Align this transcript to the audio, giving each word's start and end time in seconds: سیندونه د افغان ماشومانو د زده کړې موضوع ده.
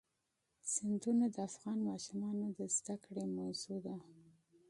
سیندونه 0.73 1.25
د 1.35 1.37
افغان 1.49 1.77
ماشومانو 1.89 2.45
د 2.57 2.59
زده 2.77 2.95
کړې 3.05 3.25
موضوع 3.37 3.77
ده. 3.85 3.97